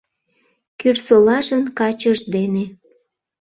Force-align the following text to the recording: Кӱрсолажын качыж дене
Кӱрсолажын 0.79 1.63
качыж 1.77 2.19
дене 2.33 2.65